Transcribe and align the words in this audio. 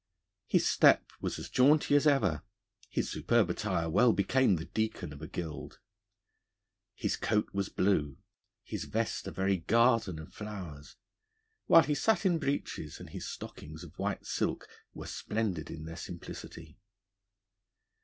His 0.47 0.65
step 0.67 1.11
was 1.21 1.35
jaunty 1.51 1.95
as 1.95 2.07
ever; 2.07 2.41
his 2.89 3.07
superb 3.07 3.51
attire 3.51 3.87
well 3.87 4.13
became 4.13 4.55
the 4.55 4.65
Deacon 4.65 5.13
of 5.13 5.21
a 5.21 5.27
Guild. 5.27 5.77
His 6.95 7.15
coat 7.15 7.53
was 7.53 7.69
blue, 7.69 8.17
his 8.63 8.85
vest 8.85 9.27
a 9.27 9.31
very 9.31 9.57
garden 9.57 10.17
of 10.17 10.33
flowers; 10.33 10.95
while 11.67 11.83
his 11.83 12.01
satin 12.01 12.39
breeches 12.39 12.99
and 12.99 13.11
his 13.11 13.27
stockings 13.29 13.83
of 13.83 13.99
white 13.99 14.25
silk 14.25 14.67
were 14.95 15.05
splendid 15.05 15.69
in 15.69 15.85
their 15.85 15.97
simplicity. 15.97 16.79